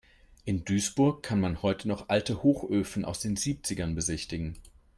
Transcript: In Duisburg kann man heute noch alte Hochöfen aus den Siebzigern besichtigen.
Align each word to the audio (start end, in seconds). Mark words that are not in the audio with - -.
In 0.45 0.65
Duisburg 0.65 1.21
kann 1.21 1.39
man 1.39 1.61
heute 1.61 1.87
noch 1.87 2.09
alte 2.09 2.41
Hochöfen 2.41 3.05
aus 3.05 3.19
den 3.19 3.35
Siebzigern 3.35 3.93
besichtigen. 3.93 4.55